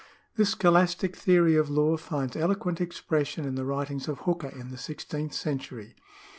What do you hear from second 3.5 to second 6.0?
the writings of Hooker in the sixteenth century.